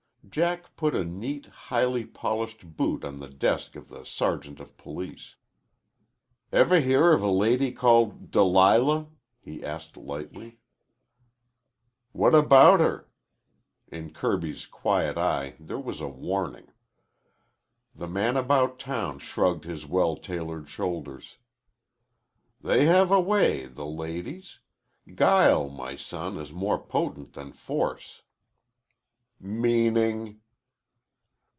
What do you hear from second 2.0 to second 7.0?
polished boot on the desk of the sergeant of police. "Ever